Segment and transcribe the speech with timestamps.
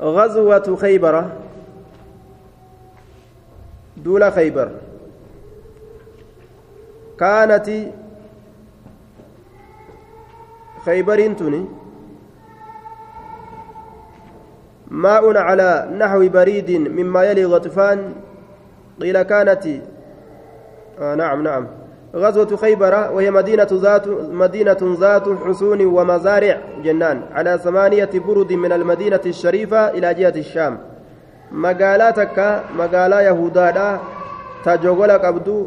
[0.00, 1.24] غزوة خيبر.
[3.96, 4.68] دول خيبر.
[7.18, 7.70] كانت
[10.84, 11.66] خيبر تني
[14.90, 18.14] ماء على نحو بريد مما يلي غطفان.
[19.00, 19.66] قيل كانت
[20.98, 21.77] آه نعم نعم.
[22.16, 29.20] غزوة خيبر وهي مدينة ذات مدينة ذات حصون ومزارع جنان على ثمانية برد من المدينة
[29.26, 30.78] الشريفة إلى جهة الشام.
[31.52, 33.98] مقالاتك مقالا يهودا
[34.64, 35.66] تجوغل قبدو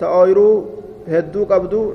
[0.00, 0.64] تأويرو
[1.08, 1.92] هدو قبدو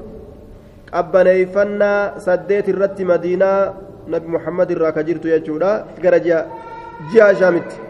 [2.71, 3.73] irratti madiinaa
[4.07, 7.85] nabi muhammad irraa ka jirtu jechuudha gara ji'a shaamitti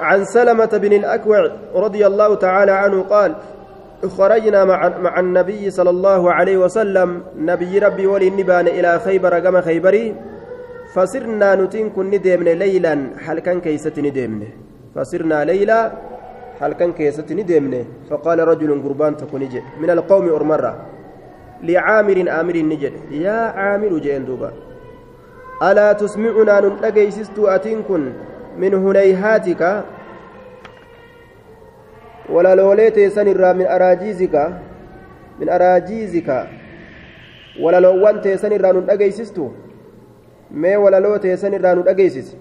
[0.00, 3.34] عن سلمة بن الأكوع رضي الله تعالى عنه قال
[4.08, 7.22] خرجنا مع, مع النبي صلى الله عليه وسلم.
[7.38, 10.14] نبي ربي ولي النبان إلى خيبر كما خيبري.
[10.94, 12.94] فصرنا نتين كن ندمن ليلا.
[13.26, 14.42] هل كان كيست ندمن؟
[14.94, 15.92] فصرنا ليلا.
[16.60, 16.90] هل كان
[17.30, 19.48] ندمن؟ فقال رجل قربان تكون
[19.80, 20.74] من القوم أرمرة.
[21.62, 24.50] لعامر آمر نجد يا عامر جين دوبا.
[25.62, 28.12] ألا تسمعنا نلقيسست أتين كن
[28.58, 29.62] من هنيهاتك؟
[32.28, 34.34] ولا لوليت سنرا من أراجيزك
[35.40, 36.28] من أراجيزك.
[37.60, 39.48] ولا لو وانت سنرا نلقيسستو
[40.54, 42.36] mee walaloo teessan irraa nu dhageessisi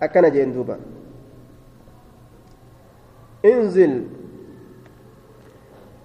[0.00, 0.78] akkana jeen duuba
[3.42, 3.94] inzil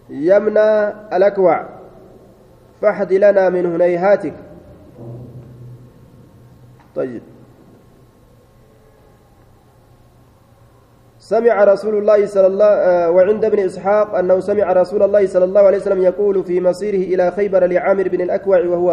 [0.09, 1.65] يمنى الأكوع.
[2.81, 4.33] فاحد لنا من هنيهاتك.
[6.95, 7.21] طيب.
[11.25, 15.61] سمع رسول الله صلى الله آه وعند ابن إسحاق أنه سمع رسول الله صلى الله
[15.61, 18.89] عليه وسلم يقول في مصيره إلى خيبر لعامر بن الأكوع وهو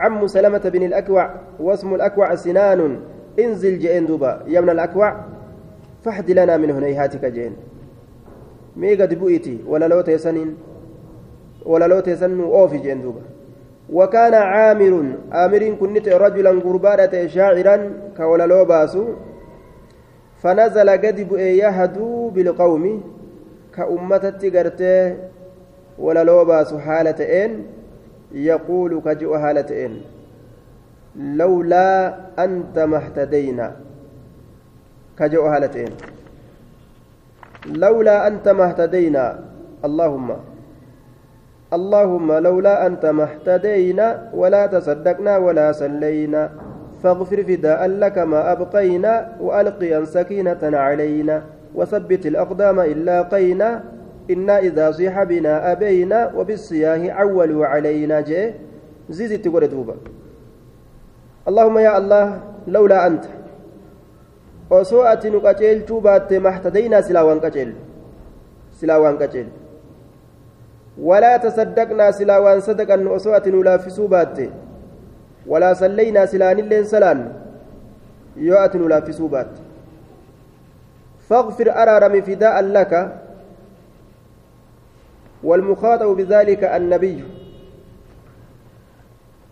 [0.00, 3.00] عم سلمة بن الأكوع واسم الأكوع سنان
[3.38, 5.16] انزل جئين دوبا يمن الأكوع
[6.04, 7.56] فاحد لنا من هنيهاتك جئين
[8.76, 10.50] gadi bu'iti walaloo teessaniin
[11.64, 13.20] walaloo teessan nu oofi jeen duuba
[13.92, 14.92] وكان عامر
[15.32, 17.76] آمر كنت رجلا قربانة شاعرا
[18.16, 19.04] كولالو باسو
[20.42, 22.84] فنزل قد يهدو بالقوم
[23.76, 25.16] كأمة قرته
[25.98, 27.50] ولالو باسو حالة إن
[28.32, 29.92] يقول كجؤ حالة إن.
[31.16, 33.76] لولا أنت ما اهتدينا.
[35.18, 35.92] كجؤ حالة إن.
[37.66, 39.40] لولا أنت ما اهتدينا.
[39.84, 40.36] اللهم.
[41.72, 46.50] اللهم لولا أنت ما اهتدينا ولا تصدقنا ولا صلينا.
[47.02, 51.42] فاغفر فداء لك ما أبقينا وألقيا سكينة علينا
[51.74, 53.84] وثبت الأقدام إلا قينا
[54.30, 58.54] إنا إذا صيح بنا أبينا وبالصياه عولوا علينا جي
[59.10, 59.94] زيزي تقول دوبا
[61.48, 63.24] اللهم يا الله لولا أنت
[67.06, 67.78] silaa waan qaceellu
[68.78, 69.52] silaa waan qaceellu
[71.08, 74.50] walaa tasaddaqnaa silaa waan sadaqannu osoo ati nu laaffisuu baatte
[75.48, 77.30] walaa sallaynaa silaanilleen salaannu
[78.48, 79.66] yoo ati nu laaffisuu baatte
[81.28, 82.92] فاغفر أرارم فداء لك
[85.42, 87.24] والمخاطب بذلك النبي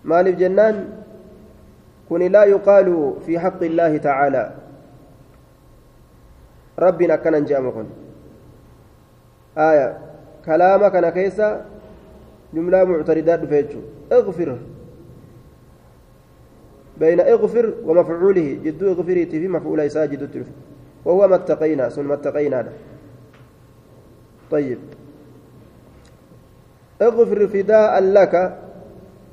[0.05, 0.89] مالف جنان
[2.09, 4.45] كن لا يقال في حق الله تعالى
[6.79, 7.87] je'ama kun
[9.57, 9.95] aya
[10.43, 11.63] kalaama kana keessa
[12.53, 14.59] jumlaa muctaridaa dhufe jechuu اغفر
[17.01, 20.49] بين اغفر ومفعوله جد اغفري في مفعول ساجد التلف
[21.05, 22.73] وهو ما اتقينا ثم اتقينا هذا.
[24.51, 24.79] طيب.
[27.03, 28.59] اغفر فداء لك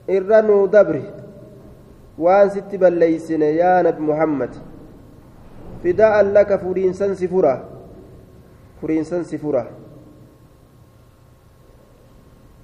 [0.10, 1.14] إرنو دبري
[2.18, 4.50] وان ست بليسن يا نبي محمد.
[5.84, 7.70] فداء لك فرينسان سفرة
[8.82, 9.70] فرينسان سفرة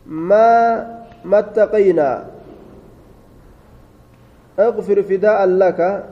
[0.05, 0.47] ما
[1.25, 2.36] ما اتقينا.
[4.59, 6.03] اغفر فداء لك.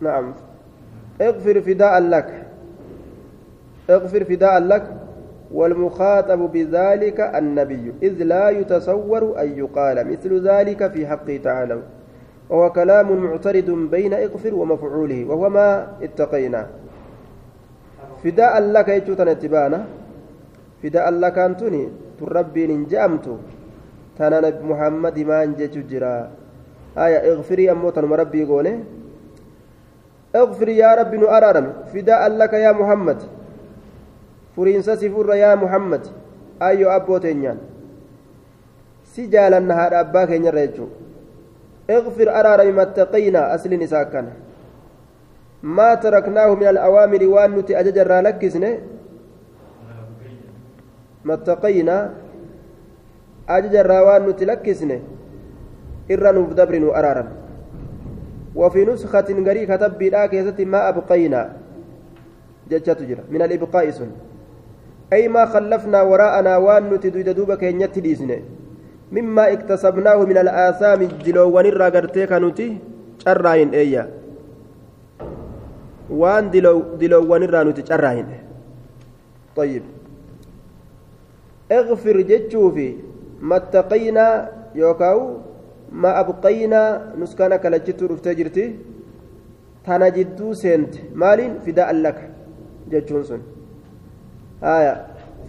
[0.00, 0.32] نعم.
[1.20, 2.46] اغفر فداء لك.
[3.90, 4.86] اغفر فداء لك.
[5.52, 7.92] والمخاطب بذلك النبي.
[8.02, 11.78] إذ لا يتصور أن يقال مثل ذلك في حقه تعالى.
[12.50, 15.24] وهو كلام معترض بين اغفر ومفعوله.
[15.24, 16.66] وهو ما اتقينا.
[18.24, 19.84] فداء لك يجوتن اتبانا
[20.82, 21.88] فداء لك أنتني
[22.20, 23.26] تربي نجامت
[24.18, 26.39] نبي محمد ما انجج جرا.
[26.98, 28.80] آية اغفري أموتا مربي قوله
[30.36, 33.18] اغفري يا ربي نؤررم فداء لك يا محمد.
[34.56, 36.06] فرينسا سفر يا محمد.
[36.62, 37.58] أيو أبو تنيان
[39.16, 40.86] سجالا نهار أباك ينرجو
[41.90, 44.32] اغفر أرارم ما اتقينا أسل نساكنا
[45.62, 48.78] ما تركناه من الأوامر وأن نتي أججر لكسنه
[51.24, 51.96] ما اتقينا
[53.48, 55.00] أججر وأن نتي لكسنه
[56.10, 57.24] إرى نبدبر وأرارا
[58.54, 61.42] وفي نسخة غري كتب بلا كيست ما أبقينا
[62.70, 64.10] جتشا تجرى من الإبقاء سن
[65.12, 68.40] أي ما خلفنا وراءنا وأن نتي دوبا كينيت ديسنه
[69.12, 72.78] مما اكتسبناه من الآثام دلوان الراغرتي كانوتي
[73.26, 74.04] شراين إيا
[76.10, 78.26] وان دلو دلوان الرانوتي شراين
[79.56, 79.82] طيب
[81.72, 82.88] اغفر جتشوفي
[83.40, 84.26] ما اتقينا
[84.74, 85.49] يوكاو
[85.92, 88.64] ما أبقينا نسكانا كالجتو رفتجرتي
[89.86, 92.18] تانا جدو سنت مالين فداء لك
[92.90, 93.40] جتشون سن
[94.62, 94.94] آية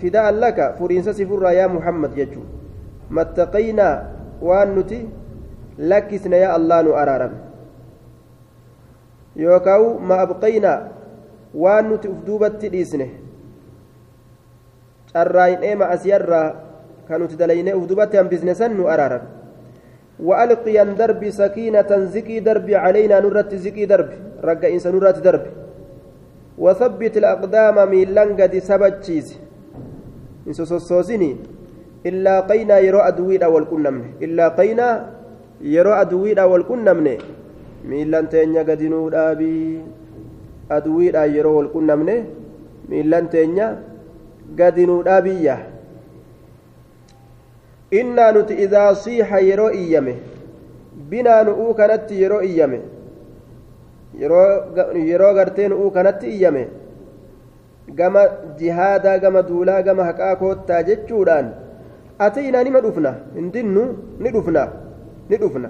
[0.01, 2.61] فداء لك فرينسا سفر يا محمد جتشون
[3.11, 3.95] mattaqaynaa
[4.41, 4.99] waan nuti
[5.77, 7.33] lakkisne yaa allah nu araaran
[9.35, 10.77] yookaan ma abqaynaa
[11.63, 13.07] waan nuti uf duubatti dhiisne
[15.11, 16.47] carraayin'ee ma'asiyarraa
[17.07, 19.27] kan nuti dalaynee uf duubatti hambisne san nu araaran
[20.27, 25.51] وألقيا دربي سكينة زكي دربي علينا نرت زكي دربي رجع إنسان نرت دربي
[26.57, 29.27] وثبت الأقدام ميلان قد سبت شيز
[30.47, 31.31] إنسو سوسيني
[32.09, 34.94] illaa qaynaa yeroo aduwwiidha wal qunnamne illaa qaynaa
[35.73, 37.13] yeroo aduwwiidha wal qunnamne
[37.89, 39.81] miillan teenya gadinuu dhaabii
[40.77, 42.15] aduwwiidha yeroo wal qunnamne
[42.89, 43.68] miillan teenya
[44.62, 45.56] gadinuu dhaabiyya
[47.99, 50.13] innaa nuti idaa siixa yeroo iyyame
[51.09, 52.81] binaa nu'uu kanatti yeroo iyyame
[55.09, 56.67] yeroo gartee nu'uu kanatti iyyame
[57.99, 58.23] gama
[58.61, 61.51] jihaadaa gama duulaa gama haqaa koottaa jechuudhaan
[62.25, 63.11] أتينا نما دفنا
[63.45, 63.83] ندنو
[64.23, 64.63] ندفنا
[65.31, 65.69] ندفنا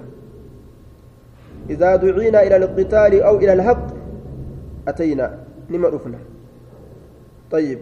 [1.72, 3.86] إذا دعينا إلى القتال أو إلى الحق
[4.88, 5.26] أتينا
[5.72, 6.18] نما دفنا
[7.50, 7.78] طيب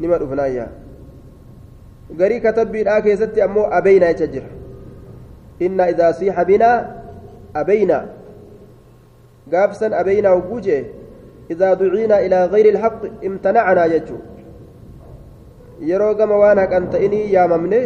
[0.00, 0.44] نما دفنا
[2.10, 4.42] يا غري كتب الآكي ستي أمو أبينا يتجر.
[5.62, 6.96] إن إذا صيح بنا
[7.56, 8.06] أبينا.
[9.52, 10.84] قابسا أبينا وبوجه
[11.50, 14.18] إذا دعينا إلى غير الحق امتنعنا يجو.
[15.80, 17.80] yeroo gama waan haqan ta'inii yaamamne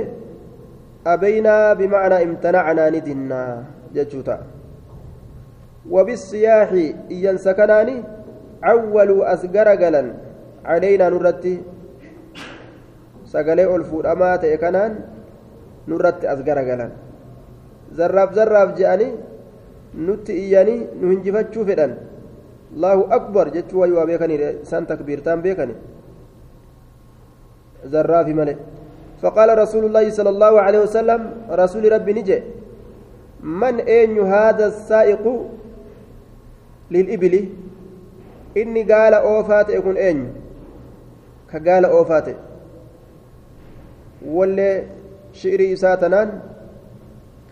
[1.07, 3.63] abeynaa bimacnaa imtanacnaa ni dinnaa
[3.95, 4.51] jechuu ta'a
[5.91, 6.71] وبالسياح
[7.11, 8.03] إيان سكناني
[8.63, 10.05] عولوا أسقر قلا
[10.65, 11.63] علينا نرتي.
[13.35, 14.93] سقلي ألفود أما تيكنان
[15.89, 16.89] نرتي أسقر قلا
[17.99, 19.09] زراف زراف جاني
[19.95, 21.93] nutti iyyanii nu hinjifachuu fedhan.
[22.75, 25.79] Allahu akbar jechuu wayi waa beekanii isaan takbiirtaan beekanii?
[27.93, 28.57] زراف ملئ
[29.23, 31.21] فقال رسول الله صلى الله عليه وسلم
[31.53, 32.39] رسول ربي نجي
[33.45, 35.25] من أين هذا السائق
[36.91, 37.35] للإبل
[38.57, 40.19] إني قال أوفات يكون أين
[41.53, 42.27] كقال أوفات
[44.27, 44.83] ولا
[45.33, 46.29] شعري إساتنان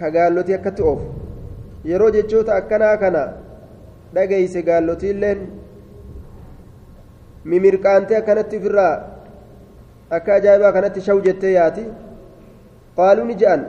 [0.01, 1.01] كقالوتي أكت أوف
[1.85, 3.23] yeroo jechoota akkanaa kana
[4.15, 5.41] dhageyse gaallotiilleen
[7.53, 8.93] mimirqaantee akkanatti ofirraa
[10.19, 11.85] akka ajaa'ibaa kanatti shaw jettee yaati
[13.01, 13.65] qaaluu ni je'an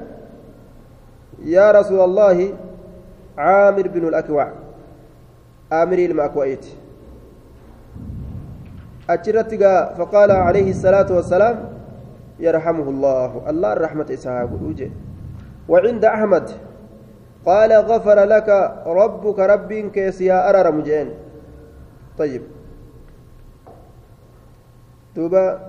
[1.56, 2.47] yaa rasuula allaahi
[3.41, 4.51] caamir binu lakwac
[5.80, 6.78] aamirii ilma akwa'iiti
[9.16, 11.57] achirratti gaa faqaala calayhi الsalaatu wassalaam
[12.40, 14.49] yarxamuhu allahu allah الرحمة إسحاق
[15.69, 16.49] وعند أحمد
[17.45, 18.49] قال غفر لك
[18.87, 21.09] ربك رب كيس يا أرر مجين.
[22.18, 22.42] طيب.
[25.16, 25.59] دوبا.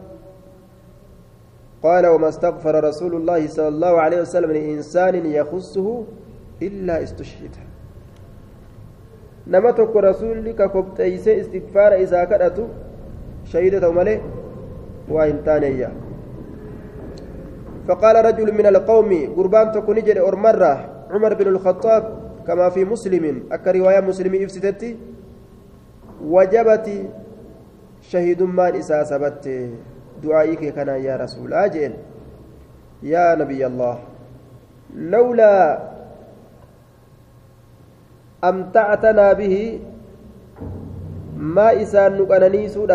[1.83, 6.05] قال وما استغفر رسول الله صلى الله عليه وسلم لإنسان يخصه
[6.63, 7.55] إلا استشهد.
[9.47, 12.65] nama tokko rasuulli ka kobxeeyse istigfaara isaa kadhatu
[13.45, 14.21] shahida ta'u malee
[15.09, 15.45] waa hin
[17.89, 20.75] فقال رجل من القوم قربان تكون جد أرمرة
[21.11, 22.03] عمر بن الخطاب
[22.47, 23.53] كما في مسلم.
[23.53, 24.97] أك رواية مسلم إفستتي
[26.25, 26.89] وجبت
[28.01, 29.45] شهيد ما إسا سبت.
[30.23, 31.93] دعائك كان يا رسول أجل
[33.03, 33.99] يا نبي الله
[34.95, 35.55] لولا
[38.45, 39.81] أمتعتنا به
[41.37, 42.93] ما إسان نقنني سود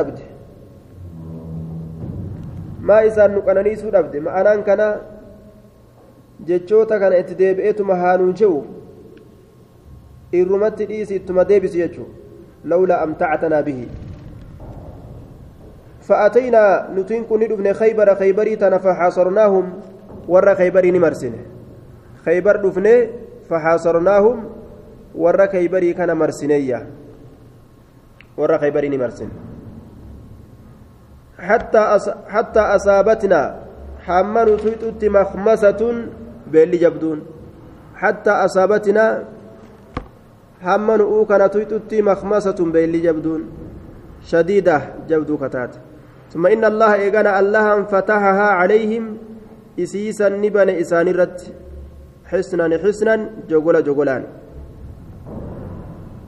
[2.82, 4.96] ما إسان نقنني سود أبد معنى كان
[6.40, 8.64] jechoota kana itti deebi'eetuma haanuu jehu
[10.32, 12.08] irrumatti dhiisi ittuma deebisu jechuu
[12.64, 13.88] lawlaa amtactanaa bihi.
[16.10, 19.66] فأتينا نتين كن ندفن خيبر خيبري تنا فحاصرناهم
[20.28, 21.34] ور خيبري نمرسن
[22.26, 22.88] خيبر دفن
[23.50, 24.38] فحاصرناهم
[25.16, 26.88] ورا كيبري كان مرسنية
[28.38, 29.30] ورا كيبري مرسن
[31.40, 31.82] حتى.
[32.28, 33.42] حتى أصابتنا
[34.06, 35.82] حمنوا تيتوت مخمسة
[36.52, 37.20] بيلي جبدون.
[37.96, 39.24] حتى أصابتنا
[40.62, 43.42] حمنوا كان تيتوت مخمسة بيلي جبدون.
[44.24, 44.78] شديدة
[45.10, 45.74] جبدو كتات.
[46.34, 49.18] ثم إن الله إيقنا الله فتحها عليهم
[49.80, 51.40] إسيسا نبن إسان الرت
[52.30, 53.16] حسنا حسنا
[53.50, 54.24] جوغولا جوغولان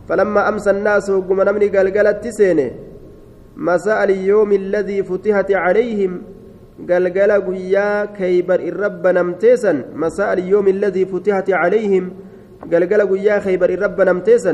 [0.09, 2.71] فلما أمسى الناس وقم نمني قلقلت سينه
[3.57, 6.21] مساء اليوم الذي فتحت عليهم
[6.89, 12.03] قلقل قيا كيبر الرب نمتيسا مساء اليوم الذي فتحت عليهم
[12.71, 14.53] قلقل قيا خيبر الرب نمتيسا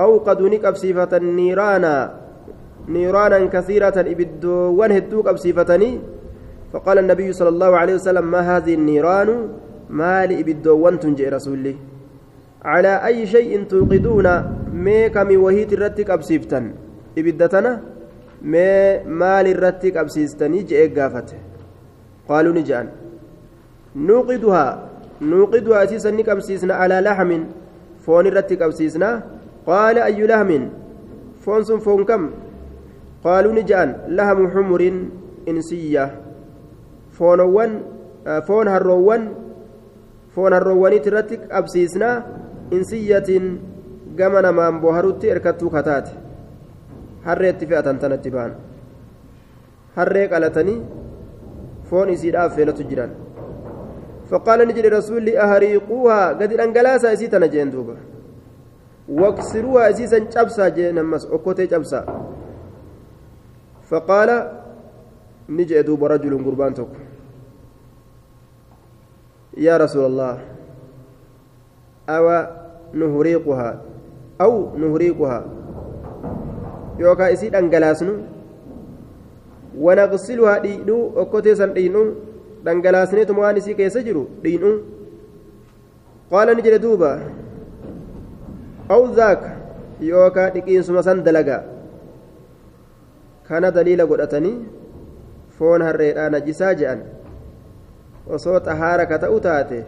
[0.00, 1.96] أوقدوا نكب صفة النيرانا.
[2.88, 5.90] نيرانا كثيرة إبدوان هدوك أبصفتني
[6.72, 9.48] فقال النبي صلى الله عليه وسلم ما هذه النيران؟
[9.90, 11.76] ما لإبدوان تنجي رسولي.
[12.64, 14.26] على أي شيء توقدون؟
[14.72, 16.60] ميكم وهيت الرتك أبصفتا
[17.18, 17.93] إبدتنا؟
[18.52, 21.36] Mee maal irratti qabsiistanii je'ee gaafate
[22.28, 22.88] qaaluu ni je'an
[24.08, 24.70] nuuqiduhaa
[25.30, 27.44] nuuqiduhaa isiisan ni qabsiisna alaa laxmin
[28.06, 29.08] foon irratti qabsiisna
[29.68, 30.64] qaala ayyu lahmin
[31.44, 32.24] foon sun foon kam
[33.24, 34.98] qaaluu ni je'an lahamu xumurin
[35.52, 36.04] insiyya
[37.18, 37.72] foonowwan
[38.48, 39.22] foon harroowwan
[40.34, 42.10] foon harroowwaniit irratti qabsiisna
[42.76, 43.46] insiyyatiin
[44.18, 46.23] gama namaan booharutti erkattuu kataate
[47.26, 48.54] harreetti fe'atan tanatti ba'an.
[49.96, 50.80] Harree qalatanii
[51.90, 53.12] foon isiidhaaf feelatu jiran.
[54.30, 57.96] فقال نجد رسول أهريقوها قد أنقلاسا إسيتا نجين دوبا
[59.08, 62.00] واكسروها إسيسا جبسا جين أمس أكوتي جبسا
[63.88, 64.30] فقال
[65.48, 67.00] نجي دوب رجل قربان تكو
[69.56, 70.34] يا رسول الله
[72.08, 72.26] أو
[72.94, 73.70] نهريقها
[74.40, 75.38] أو نهريقها
[77.02, 78.14] yookaan isii dhangalaasnu
[79.86, 82.06] wanaqsiluhaa dhiidhuu okkotee san dhiidhuu
[82.66, 84.74] dhangalaasneetuma waan isii keessa jiru dhiidhuu
[86.34, 87.10] qaala ni jedhe duuba
[88.96, 89.50] aw zaaka
[90.10, 91.62] yookaan dhiqiinsuma san dalagaa
[93.48, 94.56] kana daliila godhatanii
[95.58, 97.02] foon harreedhaa najisaa je'an
[98.38, 99.82] osoo xahaara ka ta'u taate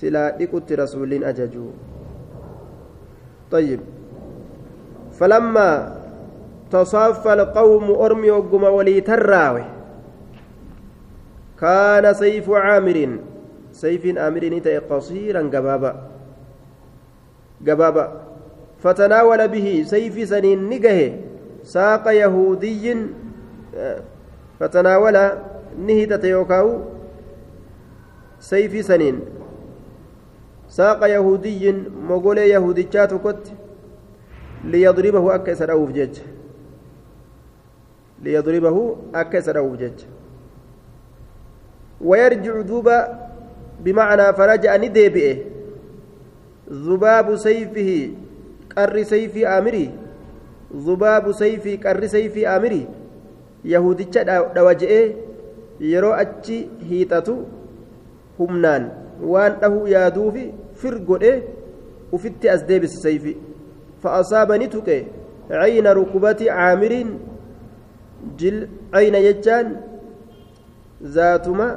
[0.00, 1.70] silaa dhiqutti rasuulliin ajajuu
[3.50, 3.80] طيب
[5.12, 5.99] فلما
[6.70, 9.64] تصافى القوم أرمي وقم ولي تراوي.
[11.60, 13.18] كان سيف عامر.
[13.72, 15.92] سيف عامر نتأي قصيرا قبابا
[17.68, 18.20] قبابا
[18.78, 21.16] فتناول به سيف سنين نقه.
[21.62, 22.96] ساق يهودي.
[24.60, 25.16] فتناول
[25.86, 26.80] نهدة يوكاو
[28.40, 29.20] سيف سنين.
[30.68, 31.74] ساق يهودي.
[32.08, 33.52] مقول يهودي كت
[34.64, 35.36] ليضربه
[38.24, 40.06] liyadribahu akka isa dha'uuf jecha
[42.00, 42.96] wayarjicu duuba
[43.84, 45.32] bimacnaa faraja'a ni deebi'e
[46.84, 47.98] zubaabu sayfihi
[48.74, 49.90] qarri sayfii aamirii
[50.86, 52.86] zubaabu sayfii qarri sayfii aamirii
[53.64, 55.16] yahudicha dhawa je'ee
[55.92, 56.58] yeroo achi
[56.90, 57.36] hiixatu
[58.38, 58.90] humnaan
[59.32, 60.44] waan dhahuu yaaduufi
[60.82, 61.32] fir godhe
[62.18, 63.36] ufitti as deebise sayfi
[64.02, 64.22] fa
[64.76, 65.06] tuqe
[65.48, 67.29] cayna rukubati caamiriin
[68.94, 69.80] عين يجان؟
[71.02, 71.68] ذاتما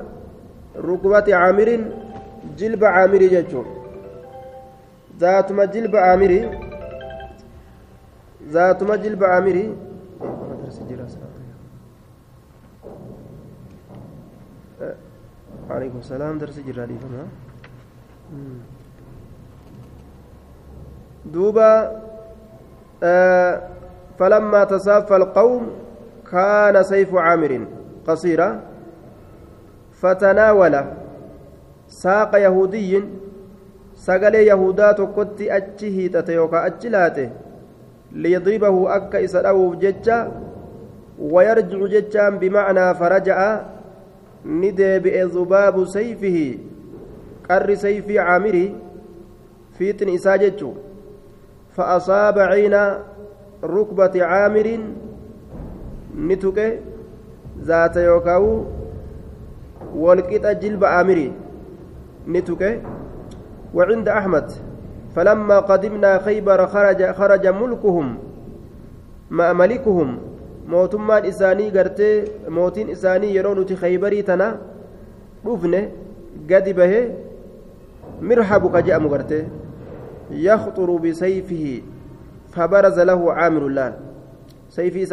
[0.76, 1.70] ركبة عامر
[2.58, 3.64] جلب عامر يجو
[5.20, 6.34] ذاتما جلب عامر
[8.50, 9.58] ذاتما جلب عامر.
[15.70, 17.24] عليكم السلام درس جرالي فما.
[21.26, 21.72] دوبا
[23.04, 23.62] آه
[24.20, 25.64] فلما تصافى القوم
[26.34, 27.68] كان سيف عامر
[28.08, 28.50] قصيرا
[30.02, 30.76] فتناول
[31.88, 33.04] ساق يهودي
[33.96, 37.30] سقل يهودات كت أجه تتيوكا أجلاته
[38.12, 40.32] ليضربه أكا إسرأوف ججا
[41.20, 43.62] ويرجع ججا بمعنى فرجع
[44.46, 46.38] ندب ذباب سيفه
[47.50, 48.76] قر سيف عامري
[49.78, 50.74] فيتن إساجته
[51.76, 52.76] فأصاب عين
[53.64, 54.68] ركبة عامر
[56.18, 56.80] نتك
[57.64, 58.64] ذات يوكاو
[59.96, 61.32] والقطة جلب عامر
[62.28, 62.82] نتك
[63.74, 64.52] وعند أحمد
[65.16, 68.18] فلما قدمنا خيبر خرج خرج ملكهم
[69.32, 70.18] مع ملكهم
[71.30, 74.48] isaanii gartee mootiin isaanii yeroo nuti khaybarii tana
[75.46, 75.82] dhufne
[76.48, 77.02] gadi bahe
[78.22, 79.48] مرحب كجاء مغرته
[80.32, 81.82] يخطر بسيفه
[82.52, 83.94] فبرز له عامر اللان
[84.70, 85.06] سيفي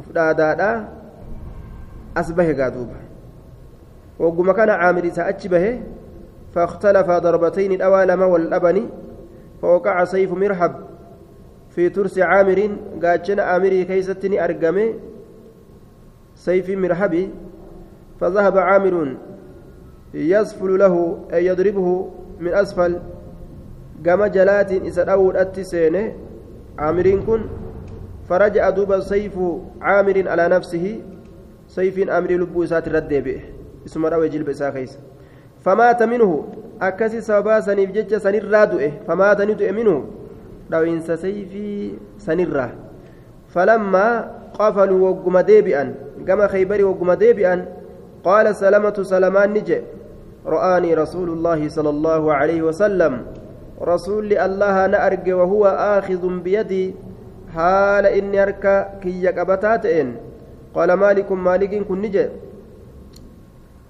[0.00, 0.88] ساتنان ufdhaadaadha
[2.14, 2.98] as bahe gaa duuba.
[4.18, 5.82] Wagguma kana caamir isa achi bahe
[6.54, 8.86] فاختلف ضربتين الأوى لما والأبني
[9.62, 10.72] فوقع سيف مرحب
[11.70, 12.70] في ترس عامر
[13.02, 14.94] قاتشنا عامري كيستني أرقمي
[16.34, 17.30] سيف مرحبي
[18.20, 19.16] فذهب عامر
[20.14, 22.98] يسفل له أي يضربه من أسفل
[24.06, 26.14] قام جلات إذا أول أتسينه
[26.78, 27.40] عامرين كن
[28.30, 29.34] فرجع دوب سيف
[29.82, 31.00] عامر على نفسه
[31.68, 33.40] سيف أمر لبو سات رد به
[33.86, 34.98] اسم روي جلب ساخيس
[35.64, 36.44] فمات منه
[36.82, 39.96] أكسي سبا سنيف جج سنرا دوئه فمات ندؤ منه
[40.70, 42.66] لو إنس سيفي سنرا
[43.54, 44.06] فلما
[44.58, 45.94] قفلوا وقم ديبئا
[46.26, 47.54] كما خيبري وقم ديبئا
[48.24, 49.80] قال سلمة سلمان نجي
[50.46, 53.12] رآني رسول الله صلى الله عليه وسلم
[53.82, 56.94] رسول الله نأرج وهو آخذ بيدي
[57.54, 60.08] حال إني أركا كي قبتاتئن
[60.74, 62.26] قال مالك مالك كن نجي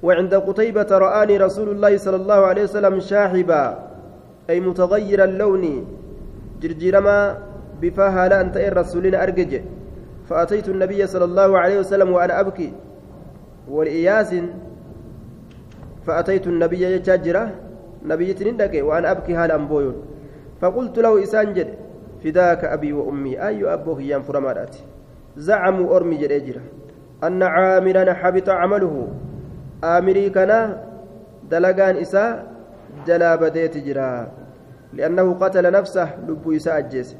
[0.02, 3.64] وعند قتيبة رآني رسول الله صلى الله عليه وسلم شاحبا
[4.50, 5.64] أي متغير اللون
[6.62, 7.18] جرجرما
[7.82, 9.52] بفاها لا أنت الرسولين أرجج
[10.28, 12.72] فأتيت النبي صلى الله عليه وسلم وأنا أبكي
[13.68, 14.34] والإياس
[16.06, 17.44] فأتيت النبي يجاجرة
[18.04, 19.96] نبي تنندك وأنا أبكي هال أنبويون
[20.60, 21.68] فقلت له إسانجد
[22.24, 24.76] فداك أبي وأمي أي أبوه يام فرمادات؟
[25.36, 26.60] زعموا أرمي جريجرة
[27.24, 29.08] أن عامرا حبط عمله.
[29.84, 30.76] آمري كان
[31.50, 32.46] دلقان إساء
[33.06, 34.28] جلا بديت جرا.
[34.92, 37.16] لأنه قتل نفسه لب إساء الجيس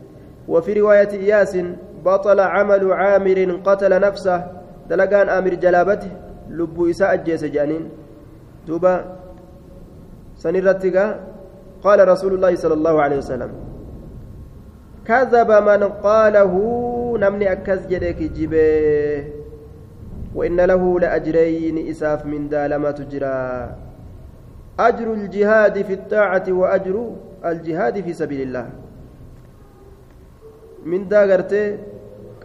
[0.48, 1.58] وفي رواية إياس
[2.04, 4.46] بطل عمل عامر قتل نفسه.
[4.90, 6.10] دلقان آمر جلابته
[6.50, 7.90] لب إساء الجيس جانين.
[8.66, 9.16] دوبا
[10.36, 10.96] سنرتك
[11.82, 13.69] قال رسول الله صلى الله عليه وسلم
[15.10, 16.54] كذب من قاله
[17.22, 19.24] نمني أكز جدك جبه
[20.34, 23.42] وإن له لأجرين إساف من دالما تجرى.
[24.78, 26.96] أجر الجهاد في الطاعة وأجر
[27.44, 28.66] الجهاد في سبيل الله.
[30.86, 31.64] من دا غرتي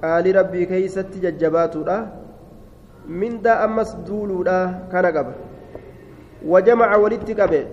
[0.04, 1.98] قال ربي كيست ججباتنا
[3.08, 5.36] من دا أمس دولونا كان قبل.
[6.46, 7.66] وجمع ولدت قبل.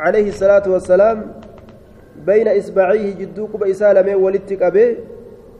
[0.00, 1.18] عليه الصلاة والسلام
[2.26, 4.96] بين إصبعيه جدوك بإسالة ولدت قبل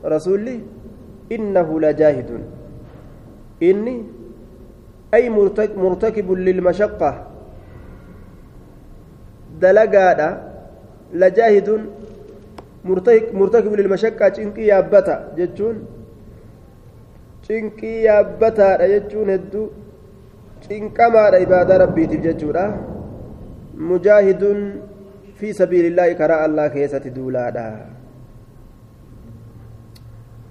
[0.05, 0.59] رسولي
[1.31, 2.29] إنه لجاهد
[3.63, 4.03] إني
[5.13, 5.29] أي
[5.77, 7.11] مرتكب للمشقة
[9.61, 10.29] دلقادا
[11.13, 11.69] لجاهد
[13.33, 15.77] مرتكب للمشقة cinqii yaabbata jechuun
[17.47, 19.65] cinqii yaabbataadha jechuun hedduu
[20.67, 22.65] cinqamaadha ibaadaa rabbiitiif jechuudha
[23.89, 24.59] mujaahidun
[26.47, 27.67] allah keessatti duulaadha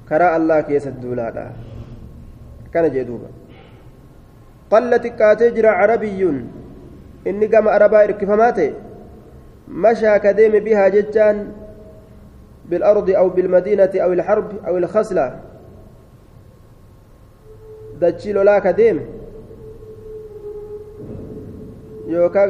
[0.08, 1.46] karaa allah keessatti duulaadha
[2.66, 3.28] akkana jee duuba
[4.72, 6.38] qalla xiqqaatee jira carabiyyuun
[7.30, 8.72] inni gama arabaa irkifamaa ta'e
[9.86, 11.38] mashaa ka deeme bihaa jechaan
[12.68, 15.40] بالأرض أو بالمدينة أو الحرب أو الخصلة
[18.00, 19.00] دتشي لولا كديم
[22.06, 22.46] يوكا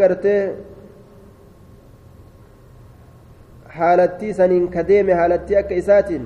[3.79, 6.25] حالتي سنين كديم حالتي أكا إساتين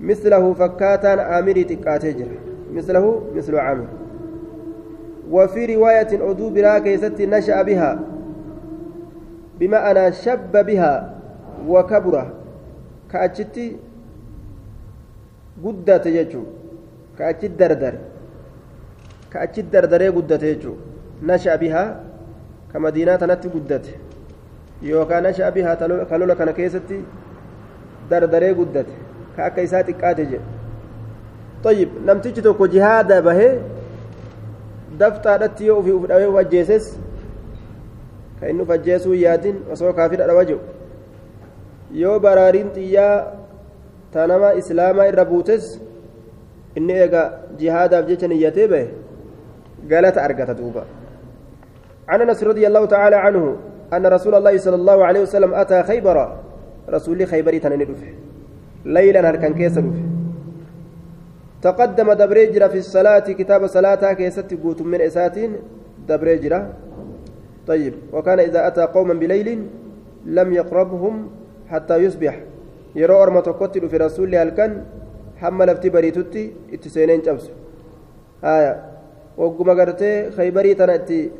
[0.00, 2.26] مثله فكاتان عامري تكاتجر
[2.72, 3.86] مثله مثل عامر
[5.30, 7.98] وفي رواية عدو برا كيست نشأ بها
[9.60, 11.14] بمعنى شب بها
[11.68, 12.32] وكبره.
[13.12, 13.76] كأجتي
[15.64, 16.42] قدت يجو
[17.18, 17.94] كأجت دردر.
[19.32, 19.64] كأجت
[24.82, 27.02] دردري قدت يجو نشأ بها كمدينة تنت قدت يوكا نشأ بها كلولا كان كيستي
[28.10, 28.86] دردري قدت
[29.36, 30.40] كأكا إسات إكاتي
[31.64, 33.60] طيب نمتيجي توكو جهاد به
[34.98, 35.92] دفتر يو في
[36.26, 36.98] وجيسس
[38.40, 40.58] كأنه فجيسو يادين وسوى كافر على وجهه
[41.92, 43.32] yoo baraariin xiyyaa
[44.12, 45.80] ta nama islaamaa irra buutes
[46.76, 47.22] inni eega
[47.60, 48.88] jihaadaaf jecha niyyatee bahe
[49.88, 50.86] galata argata duuba.
[52.08, 53.16] عن انس رضي الله تعالى
[53.92, 56.16] أن رسول الله صلى الله عليه وسلم أتى خيبر.
[56.88, 58.00] رسول خيبر تنندف
[58.84, 59.80] ليلا هركن كيس
[61.62, 65.56] تقدم دبريجرا في الصلاة كتاب صلاة كيست قوت من إساتين
[66.08, 66.60] دبريجرا.
[67.66, 69.66] طيب وكان إذا أتى قوما بليل
[70.26, 71.30] لم يقربهم
[71.68, 72.40] حتى يصبح.
[72.96, 74.70] يرى أرمى تقتل في رسول هلكن
[75.36, 77.50] حمى لفتي بريتوتي اتسينين جبس
[78.44, 78.84] آية.
[79.36, 81.30] وقم قرتي خيبري تنأتي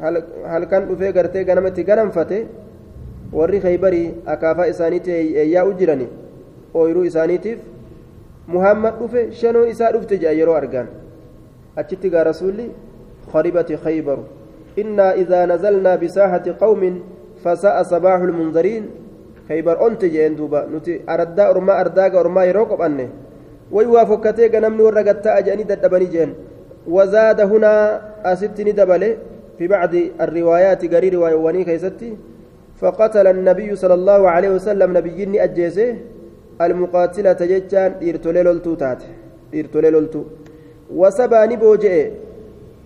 [0.00, 2.46] halkan dhufee gartee ganamatti ganamfate
[3.32, 5.10] warri khaybarii akaafaa isaaniitti
[5.42, 6.08] eeyyaa'u jirani
[6.74, 7.60] ooyiruu isaaniitiif
[8.54, 10.88] muhammad dhufe shanoo isaa dhufte jedha yeroo argaan
[11.82, 12.66] achitti gaa rasuulli
[13.32, 14.24] kharibati khaybaru
[14.82, 17.02] innaa idaa nazalnaa bisaaxati qawmin
[17.44, 18.88] fasa'a sabaaxu lmunzariin
[19.48, 23.06] khaybar onte jeen duuba nuti araddaa ormaa ardaaga ormaa yeroo qophanne
[23.76, 26.34] way waa fokkatee ganamni warra gatta'a jedhanii dadhabanii jeen
[26.88, 27.72] وزاد هنا
[28.32, 29.16] أستني دبله
[29.58, 32.10] في بعض الروايات قري رواية كيستي
[32.80, 35.96] فقتل النبي صلى الله عليه وسلم نبيني أجيسه
[36.66, 39.02] المقاتلة جتان إرتولي لولتو تات
[39.54, 40.22] إرتولي لولتو
[41.00, 41.96] وسباني بوجئ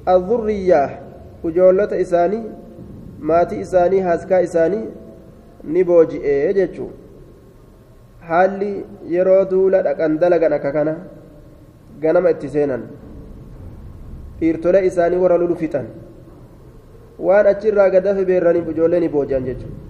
[0.08, 0.82] الذرية
[1.44, 2.40] وجولة إساني
[3.28, 4.80] ماتي إساني هاسكا إساني
[9.50, 10.94] duula dhaqan dalagan akka kana
[12.02, 12.82] ganama itti seenan
[14.40, 15.86] dhiirtolee isaanii warra lulu fixan
[17.18, 19.88] waan achirraa gadafe beerranii ijoollee ni booji'an jechuudha.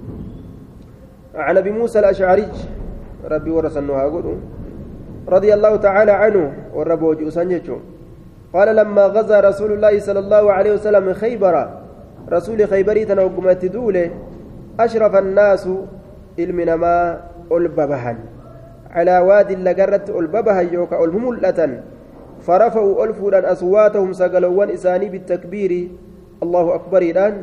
[1.39, 2.49] عن أبي موسى الأشعري
[3.25, 4.37] ربي ورسنها قولوا
[5.29, 7.79] رضي الله تعالى عنه والربوج اسنجته
[8.53, 11.69] قال لما غزا رسول الله صلى الله عليه وسلم خيبر
[12.33, 14.11] رسول خيبري تنوقمت دولة
[14.81, 15.69] أشرف الناس
[16.39, 17.21] المنما
[17.53, 18.17] ألببها
[18.91, 21.83] على واد لقرت ألببها يوكا ألمملة
[22.41, 25.89] فرفعوا ألفودا أصواتهم سقلوان إساني بالتكبير
[26.43, 27.35] الله أكبر الآن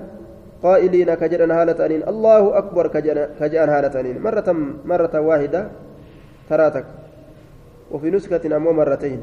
[0.64, 2.88] قائلين كجأن هالة أنين الله أكبر
[3.40, 4.48] كجأن هالة أنين مرة
[4.86, 5.68] مرة واحدة
[6.50, 6.86] تراتك
[7.92, 9.20] وفي نسخة أمو مرتين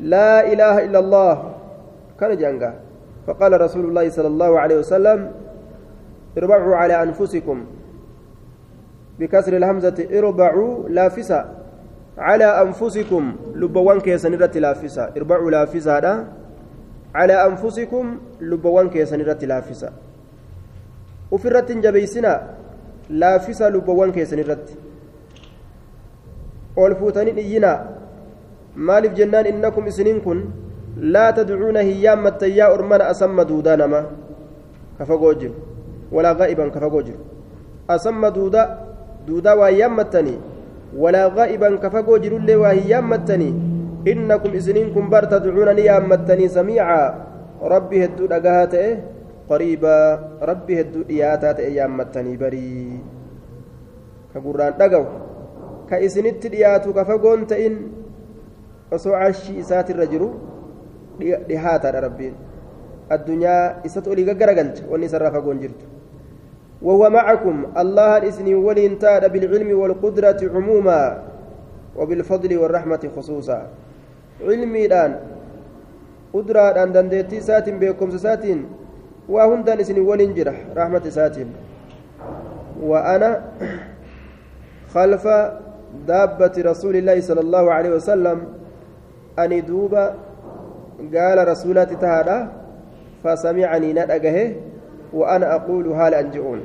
[0.00, 1.34] لا إله إلا الله
[2.20, 2.74] كان جانجا
[3.26, 5.32] فقال رسول الله صلى الله عليه وسلم
[6.38, 7.64] اربعوا على أنفسكم
[9.18, 11.40] بكسر الهمزة اربعوا لافسا
[12.18, 16.28] على أنفسكم لبوان كيسنرة لافسا اربعوا لافسا
[17.18, 18.04] على أنفسكم
[18.40, 19.90] لبوان كيسنرة لافسا
[21.32, 22.32] وفي الرت جبيسنا
[23.10, 24.10] لافسا لبوان
[27.38, 27.72] إينا
[30.24, 30.40] kun
[31.00, 34.00] laa tadcuuna hiyyaammatta yaa ormana asamma duudaa nama
[34.98, 35.54] ka fagoo jiru
[36.12, 37.18] walaa gaa'iban ka fagoo jiru
[37.94, 38.68] asamma duudaa
[39.26, 40.38] duudaa waa hiyyaammattanii
[41.02, 43.52] walaa gaa'iban ka fagoo jirullee waa hiyyaammattanii
[45.30, 47.06] tadcuuna ni yaammattanii samiicaa
[47.72, 48.90] rabbi hedduu dhagahaa ta'e
[49.48, 50.18] qariibaa
[50.50, 53.00] rabbi hedduu dhiyaataa ta'e yaammattanii barii
[54.32, 55.06] ka gurraan dhagahu
[55.90, 57.74] ka isinitti dhiyaatu ka fagoon ta'in
[58.98, 60.28] osoo arshii isaatirra jiru
[61.18, 62.34] dhihaataadha rabbiin
[63.18, 65.86] addunyaa isatu olii gaggaragalcha wanni isarraa fagoon jirtu
[66.82, 71.22] وهو معكم الله إسني ولين تاد بالعلم والقدرة عموما
[71.96, 73.60] وبالفضل والرحمة خصوصا
[74.40, 75.12] الآن
[76.34, 78.44] قدرة أن دندتي سات بكم سات
[79.28, 81.36] وهندان إسني ولين جرح رحمة سات
[82.82, 83.30] وأنا
[84.94, 85.24] خلف
[86.06, 88.38] دابة رسول الله صلى الله عليه وسلم
[89.36, 90.16] ani duuba
[91.12, 92.48] gaala rasuulatti tahaadha
[93.24, 94.54] فسمعني ندقه
[95.12, 96.60] وأنا أقول هال أنجئون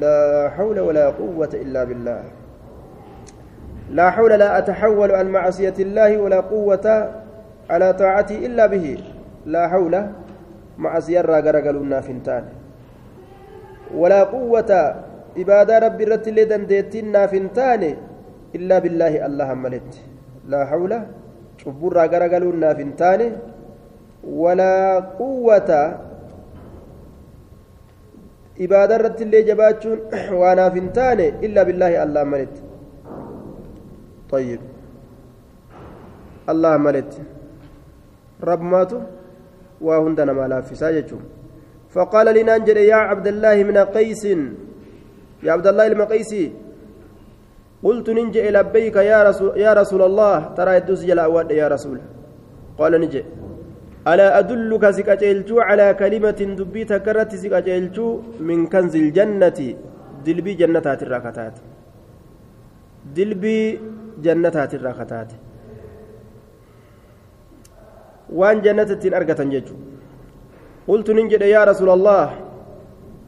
[0.00, 2.22] لا حول ولا قوة إلا بالله
[3.90, 6.86] لا حول لا أتحول عن معصية الله ولا قوة
[7.70, 8.86] على طاعتي إلا به.
[9.46, 9.94] لا حول
[10.78, 12.44] معصية راقرقلنا فنتان
[13.94, 14.70] ولا قوة
[15.38, 17.82] إبادة ربي رتل دندتنا فنتان
[18.56, 19.90] إلا بالله الله ملت.
[20.48, 20.92] لا حول
[21.60, 23.26] cubburraa garagaluun naaf hin taane
[24.42, 25.80] walaa quwwata
[28.66, 29.98] ibaada irratti illee jabaachuun
[30.40, 32.62] waa naaf hin taane illaa billaahi allah maletti
[34.32, 34.60] طيب.
[36.52, 37.12] الله ملت.
[38.50, 39.00] رب ماتو.
[39.80, 41.22] وهندنا ما في ساجتهم
[41.94, 44.24] فقال لنانجل يا عبد الله من قيس.
[45.42, 46.44] يا عبد الله المقيسي
[47.84, 50.36] قلت ننجي لبيك يا رسول يا رسول الله.
[50.56, 51.98] ترى يدوس جل يا رسول.
[52.78, 53.24] قال نجي
[54.10, 58.06] ألا أدلك سكاجيلتو على كلمة دبي تكرت سكاجيلتو
[58.48, 59.58] من كنز الجنة؟
[60.24, 61.56] دلبي جنتات الراكتات
[63.16, 63.60] دلبي
[64.22, 65.30] جنتات الراكتات
[68.38, 69.74] وان جنة أرقة جيجو
[70.88, 72.26] قلت ننجي يا رسول الله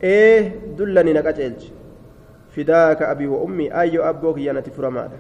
[0.03, 0.41] إيه
[0.79, 1.67] دلني نكاجيلتو
[2.55, 5.19] فداك أبي وأمي أي أبوك يانتي فرمادا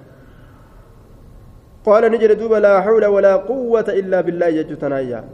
[1.87, 5.24] قال نجد دوب لا حول ولا قوة إلا بالله يجتنايا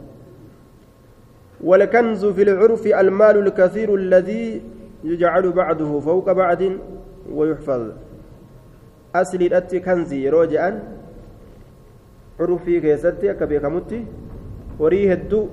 [1.63, 4.61] والكنز في العرف المال الكثير الذي
[5.03, 6.61] يجعل بعضه فوق بعض
[7.31, 7.91] ويحفظ
[9.15, 10.71] أصلي أتي كنزي روجعا
[12.39, 14.05] عرفي كيستي كبيكمتي
[14.79, 15.47] وريه الدو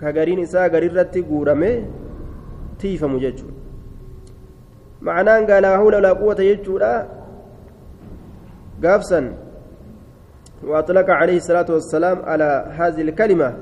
[0.00, 1.72] كغرين إساء غريرتي قورمي
[2.78, 3.56] tiifamu jechuudha.
[5.06, 7.08] قال لا حول ولا قوة يجودا
[8.84, 9.34] قافسا
[10.64, 13.56] وأطلق عليه الصلاة والسلام على هذه الكلمة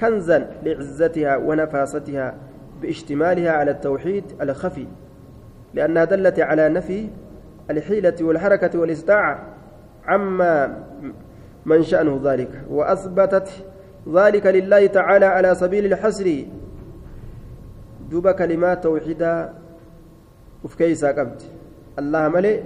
[0.00, 2.34] كنزا لعزتها ونفاستها
[2.82, 4.86] باشتمالها على التوحيد الخفي
[5.74, 7.08] لأنها دلت على نفي
[7.70, 9.46] الحيلة والحركة والاستطاعة
[10.06, 10.84] عما
[11.66, 13.48] من شأنه ذلك وأثبتت
[14.14, 16.44] ذلك لله تعالى على سبيل الحسر
[18.10, 19.52] دوب كلمات توحيدا
[20.66, 21.46] qabdi
[21.96, 22.62] allaha malee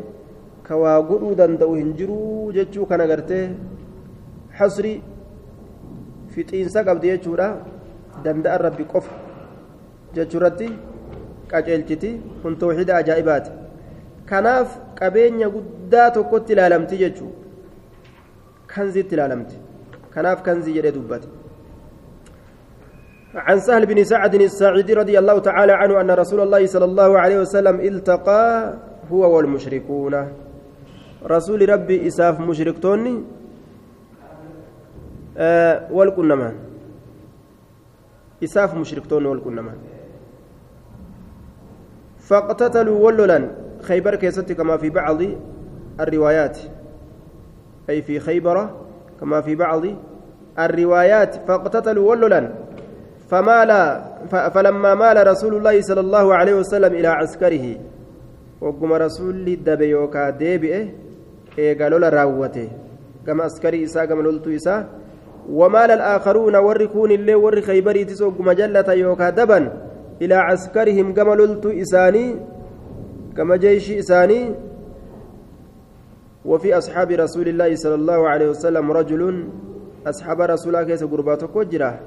[0.62, 3.52] ka waa godhuu danda'u hin jiruu jechuu kana gartee
[4.58, 5.02] hasri
[6.32, 7.48] fixiinsa qabdi jechuudha
[8.24, 9.12] danda'an rabbi qofa
[10.14, 10.68] jechuurratti
[11.50, 12.10] qaceelchiti
[12.42, 13.50] kun tawxiida ajaa'ibaati
[14.30, 14.68] kanaaf
[15.02, 17.30] qabeenya guddaa tokkotti ilaalamti jechuu.
[18.72, 19.56] Kanziitti ilaalamti.
[20.14, 21.28] Kanaaf kanzii jedhee dubbate.
[23.34, 27.38] عن سهل بن سعد الساعدي رضي الله تعالى عنه أن رسول الله صلى الله عليه
[27.40, 28.44] وسلم التقى
[29.12, 30.14] هو والمشركون
[31.34, 33.14] رسول ربي إساف مشركتوني
[35.36, 36.54] آه والكنمان
[38.44, 39.78] إساف مشركتوني والكنمان
[42.28, 43.38] فاقتتلوا وللا
[43.82, 45.22] خيبر كيست كما في بعض
[46.00, 46.58] الروايات.
[47.90, 48.70] أي في خيبر
[49.20, 49.82] كما في بعض
[50.58, 51.34] الروايات.
[51.48, 52.52] فاقتتلوا وللا.
[53.32, 53.70] فمال
[54.54, 57.76] فلما مال رسول الله صلى الله عليه وسلم إلى عسكره
[58.60, 60.88] وقم رسول دبيوكا ديبئه
[61.58, 62.68] إيقالوا راوته
[63.26, 64.86] كما عسكري إساء كما لولتو إساء
[65.50, 69.60] ومال الآخرون وركون اللي ور خيبري تسوق مجلة يوكا دبا
[70.22, 72.36] إلى عسكرهم كما لولتو إساني
[73.36, 74.54] كما جيش إساني
[76.44, 79.22] وفي أصحاب رسول الله صلى الله عليه وسلم رجل
[80.06, 82.00] أصحاب رسول الله كيس قرباتك وجره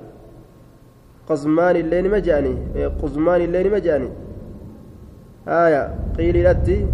[1.28, 2.56] قزمان الليل مجاني.
[3.02, 4.10] قزمان الليل مجاني.
[5.48, 5.84] آية
[6.18, 6.88] قيل لتي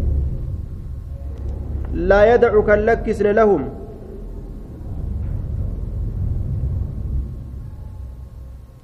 [1.93, 3.69] لا يدع كاللكسن لهم.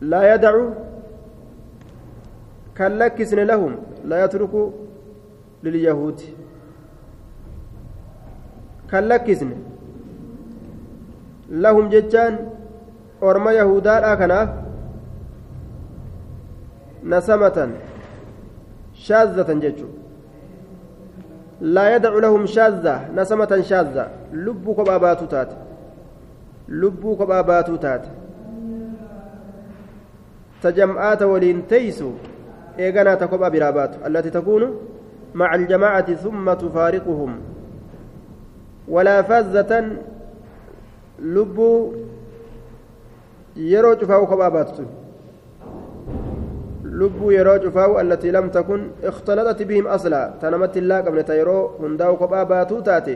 [0.02, 0.54] لا يدع
[2.76, 3.76] كاللكسن لهم.
[4.06, 4.54] لا يترك
[5.64, 6.22] لليهود.
[8.92, 9.52] كاللكسن
[11.50, 12.50] لهم جتان
[13.24, 14.50] أرمى يهودا كناف
[17.04, 17.70] نسمة
[18.94, 19.88] شاذة ججو
[21.62, 23.10] لا يدع لهم شاذة.
[23.16, 24.08] نسمة شاذة.
[24.34, 25.52] لبك باباتو تات.
[26.70, 28.06] لبك باباتو تات.
[30.62, 32.12] تجمعات ولين تيسو.
[32.80, 34.76] إيغانا تكوبا برابات التي تكون
[35.40, 37.32] مع الجماعة ثم تفارقهم
[38.94, 39.72] ولا فزة
[41.36, 41.58] لب
[43.74, 44.84] يرو فاو كباباتو
[47.00, 52.16] lubbuu yeroo cufaa'u allatii lam takun ikhtaladati bihim asla tanamatti illaa qabne ta yeroo hundaa'u
[52.22, 53.14] kophaa baatuu taate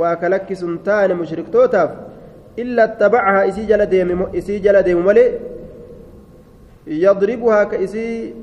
[0.00, 1.90] waa kalakkisun taane mushriktootaaf
[2.62, 3.44] illa attabacahaa
[4.40, 5.28] isii jala deemu malee
[7.04, 8.34] yadribuhaa ka isii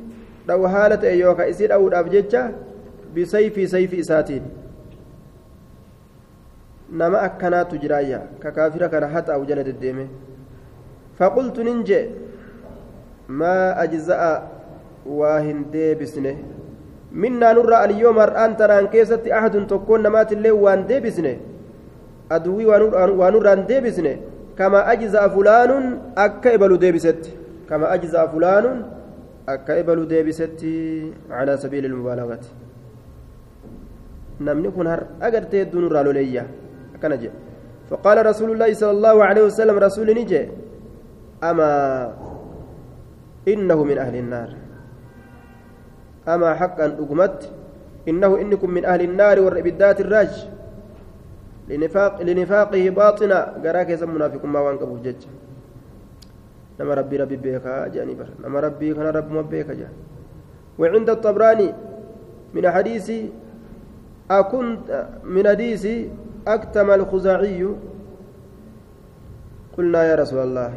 [0.48, 2.44] dhawu haala ta'e yookaan isii dhawuudhaaf jecha
[3.14, 4.44] bisayfii sayfii isaatiin.
[7.02, 10.08] Nama akkanaatu jiraayya ka kaafira kana haxaa'u jala deddeeme.
[11.20, 12.10] Faqultu nin jee
[13.28, 14.34] maa ajza'a
[15.06, 16.36] waa hin deebisne?
[17.12, 21.34] Minnaa nurraa aliyyoo mar'aan tanaan keessatti ahadun tokkoon namaatillee waan deebisne?
[22.30, 24.14] Aduwwii waa hin deebisne?
[24.56, 27.34] Kama ajza'a fulaanuun akka ibalu deebisetti.
[27.70, 28.84] Kama ajza'a fulaanun
[29.50, 30.64] أكيبل ديبست
[31.30, 32.44] على سبيل المبالغة.
[34.40, 36.44] namni kun har agartee hedduun irraa loleeyya
[36.96, 37.38] akkana jedhe
[37.90, 40.50] faqaala rasuulullaahi sala allaahu aleyhi wasalam rasuuli ni jee
[41.42, 42.12] amaa
[43.48, 44.50] إنه من أهل النار.
[46.28, 47.52] أما حقا أقمت
[48.08, 50.48] إنه إنكم من أهل النار والربدات الراج.
[51.70, 53.40] لنفاق لنفاقه باطنا.
[53.64, 55.28] قراك يسمى منافق ما وان قبو جج.
[56.80, 59.90] نما ربي ربي بيكا جاني بر نما ربي كان رب مبيكا جا
[60.80, 61.74] وعند الطبراني
[62.54, 63.12] من حديث
[64.32, 65.88] أكنت من حديث
[66.48, 67.68] أكتم الخزاعي
[69.78, 70.74] قلنا يا رسول الله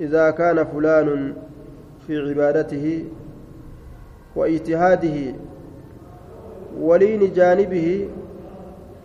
[0.00, 1.34] إذا كان فلان
[2.06, 3.04] في عبادته
[4.36, 5.34] واجتهاده
[6.80, 8.08] ولين جانبه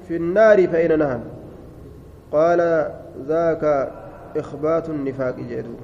[0.08, 1.20] في النار فأين نهى
[2.32, 2.92] قال
[3.28, 3.92] ذاك
[4.38, 5.76] إخبات النفاق جدو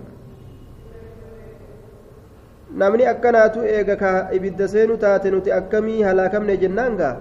[2.77, 7.17] namni akkanaatu eega ka ibidda seenu taate nuti akkamii halaakamne jennaan gaa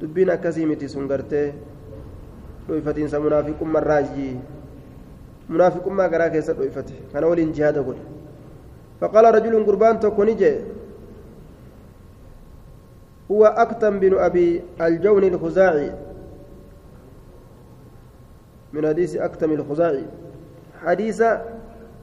[0.00, 1.54] dubbiin akkasii miti sun gartee
[2.68, 4.34] dhuyfatiinsa munaafiqummarraajii
[5.48, 8.04] munaafiqummaa garaa keessa dhoyfate kana waliin jihaada godhe
[9.00, 10.54] فقال رجل قربان تكونيجي
[13.30, 15.90] هو أكتم بن أبي الجون الخزاعي
[18.72, 20.04] من حديث أكتم الخزاعي
[20.84, 21.22] حديث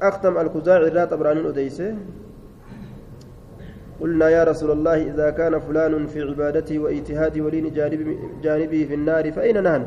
[0.02, 1.96] أختم الخزاعي لا طبراني أديسه
[4.02, 7.74] قلنا يا رسول الله إذا كان فلان في عبادته واجتهاده ولين
[8.44, 9.86] جانبه في النار فأين نحن؟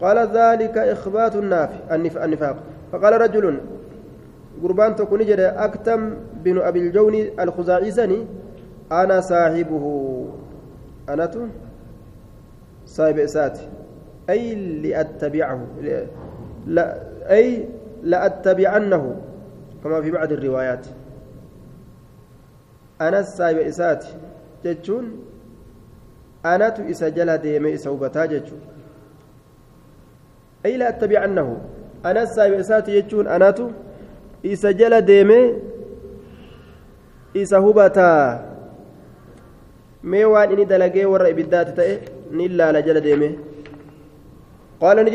[0.00, 2.56] قال ذلك إخبات النافع النفاق.
[2.92, 3.60] فقال رجل
[4.62, 8.26] قربان تكون جد أكتم بن أبي الجون الخزاعي سني
[8.92, 9.84] أنا صاحبه.
[11.08, 11.30] أنا
[12.86, 13.68] صاحب إساتي.
[14.30, 15.60] أي لأتبعه.
[16.66, 17.68] لا أي
[18.04, 19.04] لأتبعنه
[19.84, 20.86] كما في بعض الروايات.
[23.00, 24.08] أنا صاحب إساتي
[24.64, 25.04] جتشون؟
[26.46, 28.24] أنا إسا جلا ديمي وبتا
[30.66, 31.48] أي لأتبعنه
[32.04, 33.54] أنا صاحب إساتي جتشون أنا
[34.46, 35.00] إسا جلا
[37.58, 38.10] هبتا
[40.04, 41.94] mee waan inni dalagee warra ibiddaati ta'e
[42.36, 43.28] ni ilaala jala deeme
[44.80, 45.10] qaala ni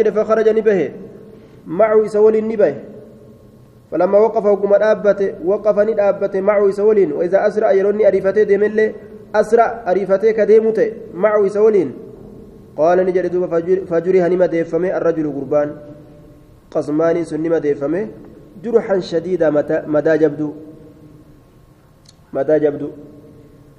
[1.67, 2.75] معه يسولين نبه
[3.91, 8.93] فلما وقف وقم دابته وقف ندابته معه يسولين وإذا أسرع يروني أريفته ديمله
[9.35, 11.93] أسرع أريفته كديمته معه يسولين
[12.77, 13.45] قال نجد دوب
[13.85, 15.69] فجري هنما ديفمه الرجل قربان.
[16.71, 18.07] قسمان سنما ديفمه.
[18.63, 19.49] جرحا شديدا
[19.87, 20.53] مدى جبدو.
[22.33, 22.89] مدى جبدو.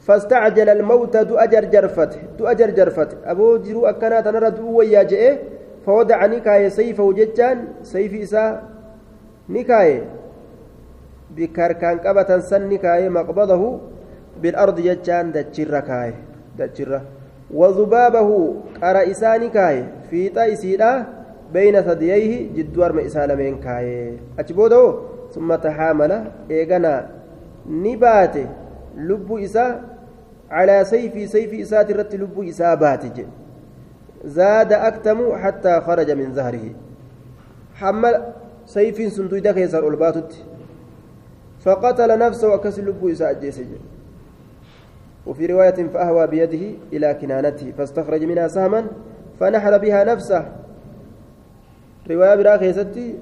[0.01, 5.38] فاستعجل الموت دو أجر جرفت دو أجر جرفت أبو جرو أكنا تنرى دو ويا جئه
[5.87, 8.64] فوضع نكاية سيفه جتان سيف إساء
[9.49, 10.05] نكاية.
[11.37, 13.81] بكركان قبة سن نكاية مقبضه
[14.43, 16.14] بالأرض جتان دجر كاية
[16.59, 17.01] دجر.
[17.55, 21.07] وذبابه قرى إساء نكاية في تايسيدا
[21.53, 24.16] بين ثدييه جدوار مئسالمين كاية.
[24.38, 24.95] أجبوده؟
[25.35, 27.09] ثم تحامل إيغانا.
[27.71, 28.47] نباته
[28.97, 29.83] لب إساء
[30.51, 33.05] على سيفي سيفي إسات الرت لب إسابات
[34.24, 36.74] زاد أكتم حتى خرج من ظهره
[37.74, 38.33] حمل
[38.66, 40.44] سيف سندويدا كيسر الباتت
[41.61, 43.66] فقتل نفسه وكس لب إساء
[45.26, 48.87] وفي رواية فأهوى بيده إلى كنانته فاستخرج منها سهما
[49.40, 50.52] فنحر بها نفسه.
[52.11, 53.18] رواية برا كيستي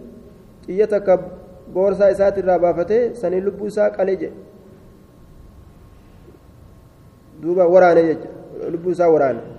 [0.68, 1.20] إيتك
[1.74, 4.30] بورسا إسات الرابافته سني لب إساء قليجه
[7.42, 8.16] دوبا ورانا
[8.68, 9.57] لبوسا ورانا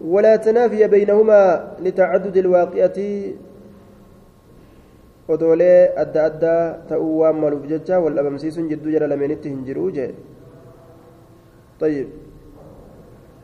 [0.00, 2.98] ولا تنافي بينهما لتعدد الواقعة
[5.28, 10.14] odoolee adda addaa ta'uu waan maluuf jecha wal dhabamsiisuun jidduu jee
[11.80, 12.08] طيب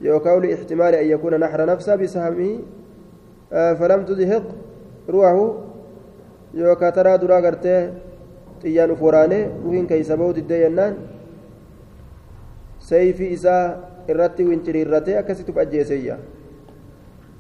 [0.01, 2.59] يوكاو لاحتمال أن يكون نحر نفسه بسهمه
[3.51, 4.47] فلم تزهق
[5.09, 5.55] روحه
[6.55, 7.39] يوكا ترى درا
[8.65, 10.95] xiyyaanu foraane ruhiin keeysa bahuu diddee jennaan
[12.85, 13.69] سيفي إساء
[14.11, 16.19] الرتي وانتريرته أكستف أجيسيا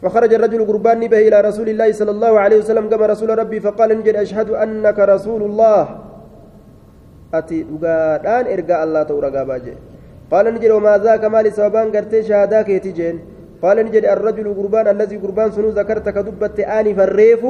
[0.04, 3.88] فخرج الرجل قربان به إلى رسول الله صلى الله عليه وسلم كما رسول ربي فقال
[3.98, 5.82] نجد أشهد أنك رسول الله.
[7.34, 9.74] أتي دقادان إرقاء الله تورقا باجي.
[10.28, 13.16] قال نجد وما ذاك مالي سببان قرتي شهداك يتجين
[13.64, 17.42] قال نجد الرجل قربان الذي قربان سنو ذكرتك دبت آنف الريف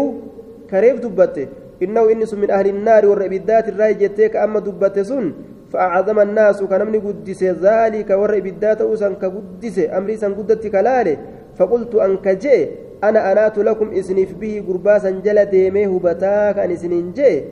[0.70, 1.36] كريف دبت
[1.82, 5.26] إنه إنس من أهل النار والربيدات الرأي جتيك أما دبت سن.
[5.74, 11.16] فأعظم الناس كنمني قدس ذلك ور إبدات أوسن كقدس أمري سن قدت كلاله
[11.56, 12.68] فقلت أنك جي
[13.04, 17.44] أنا أنات لكم إسنف به قرباسا جل ديمه بتاك أن إسنين جي.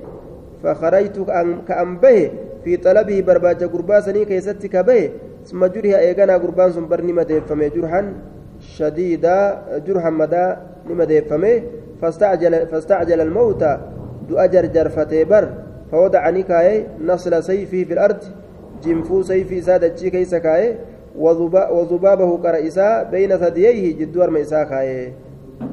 [0.62, 1.26] فخرجت
[1.68, 2.30] كأنبه
[2.64, 5.10] في طلبه برباجة قرباسني كيست كبه.
[5.46, 8.12] ثم جرها إيقنا قربان سنبرني مدفمه جرحا
[8.60, 10.54] شديدا جرحا مدى
[10.90, 11.62] لمدفمه
[12.02, 13.64] فاستعجل فاستعجل الموت
[14.28, 15.48] دو أجر جرفتي بر.
[15.92, 18.22] فوضع نكاية نصل سيفه في الأرض.
[18.84, 20.78] جنفو سيفي سادتشي كيس كاية
[21.18, 25.12] وذبابه قرئسا بين ثدييه جدور ميسا كاية.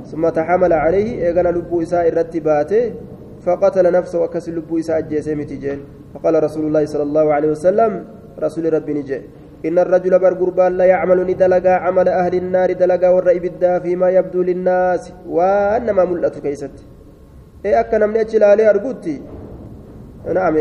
[0.06, 2.94] ثم تحمل عليه إيغانا لبو إساء الرتباته
[3.42, 5.80] فقتل نفسه وكس لبو إساء الجيسي متجين
[6.14, 8.06] فقال رسول الله صلى الله عليه وسلم
[8.40, 9.22] رسول ربي نجي
[9.66, 15.14] إن الرجل برقربان لا يعمل ندلقا عمل أهل النار دلقا والرئي بالدا فيما يبدو للناس
[15.28, 16.76] وأنما ملأت كيست.
[17.66, 19.22] إيه أكنا من أجل أرقوتي
[20.34, 20.58] نعم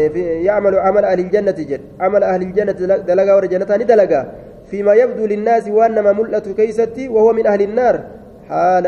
[0.48, 1.80] يعمل عمل أهل الجنة جد.
[2.00, 2.72] عمل أهل الجنة
[3.08, 4.22] دلقا ورجنتان دلقا
[4.70, 8.04] فيما يبدو للناس وأنما ملأة كيستي وهو من أهل النار.
[8.48, 8.86] حال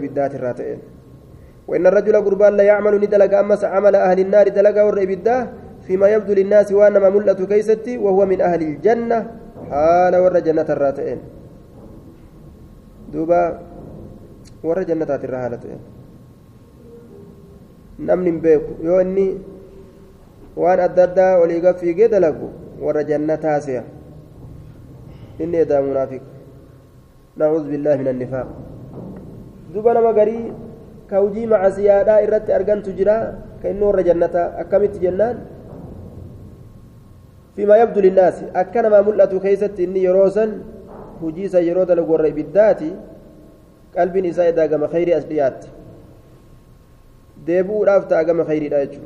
[0.00, 0.78] بالذات الراتئين
[1.68, 2.98] وإن الرجل قربان لا يعمل
[3.34, 4.48] أمس عمل أهل النار
[5.86, 9.18] فيما يبدو للناس وأنما ملأة كيستي وهو من أهل الجنة.
[9.70, 10.14] حال
[10.70, 11.18] الراتئين
[13.12, 13.60] دوبا
[27.36, 28.48] nacuudhu billaahi min annifaaq
[29.72, 30.52] duba nama garii
[31.10, 33.16] ka hujii macasiyaadhaa irratti argantu jira
[33.62, 35.36] ka inni warra jannataa akkamitti jennaan
[37.56, 40.44] فيما يبدو للناس أكنما ملأت كيست إني يروسا
[41.22, 42.90] هجيسا يرودا لغور إبداتي
[43.98, 45.60] قلب نساء داقم خير أسليات
[47.46, 49.02] ديبو رافتا أقم خير داجو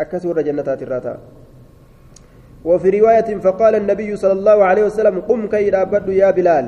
[0.00, 1.14] أكسور جنتات الراتا
[2.64, 6.66] وفي رواية فقال النبي صلى الله عليه وسلم قم كي رابد يا بلال.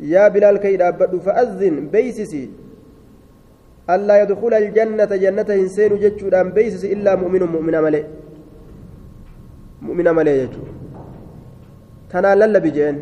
[0.00, 2.50] يا بلال كي رابد فأذن بيسسي.
[3.90, 8.04] ألا يدخل الجنة جنة إنسان جتشو بيسسي إلا مؤمن مؤمن ملئ.
[9.82, 10.62] مؤمن ملئ جتشو
[12.10, 12.96] تنال لبجين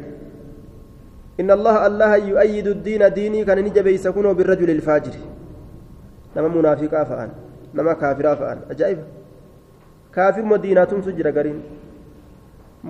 [1.41, 5.15] إن الله الله يؤيد الدين ديني كان نجب يسكنه بالرجل الفاجر.
[6.37, 7.31] نما منافقا فأن.
[7.75, 8.59] نما كافرا فأن.
[8.71, 8.99] أجائب
[10.17, 11.59] كافر ما ديناتهم سجرا قرين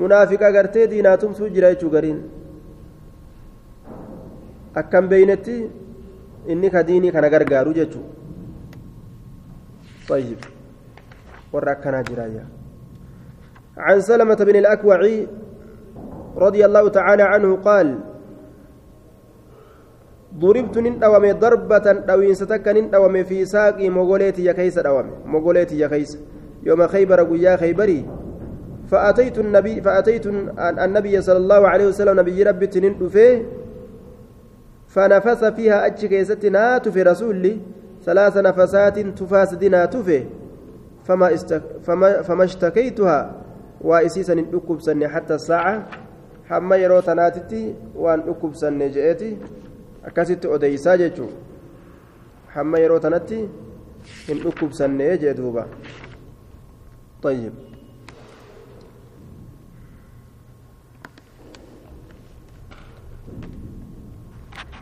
[0.01, 2.19] منافقا قرتي ديناتهم سجرا يجو قرين
[4.81, 5.57] أكم بينتي
[6.51, 8.03] إني كديني كان غرغارو جتشو
[10.09, 10.41] طيب
[11.53, 12.45] وراكنا جرايا
[13.77, 14.97] عن سلمة بن الأكوع
[16.37, 17.89] رضي الله تعالى عنه قال
[20.39, 26.19] ضربت نندوم ضربة دوين ستك نندوم في ساقي مغوليتي يا كيس دوم مغوليتي يا كيس
[26.63, 28.05] يوم خيبر قيا خيبري
[28.91, 30.27] فأتيت النبي فأتيت
[30.87, 32.95] النبي صلى الله عليه وسلم نبي ربي تنين
[34.89, 37.61] فنفس فيها أتش كيستنا في رسولي
[38.05, 40.25] ثلاث نفسات تفاسدنا تفي
[41.05, 43.33] فما, استك فما, فما اشتكيتها
[43.81, 45.87] وإسيسا نكبسني حتى الساعة
[46.45, 49.37] حما يرو تناتتي وأن أكبسني جئتي
[50.55, 51.31] odeysaa jechuun
[52.55, 53.39] hamma yeroo tanatti
[54.29, 55.67] hin dhukkubsannee jee duuba
[57.23, 57.53] طيب.